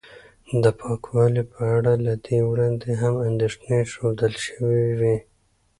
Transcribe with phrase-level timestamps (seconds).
[0.63, 5.17] د پاکوالي په اړه له دې وړاندې هم اندېښنې ښودل شوې وې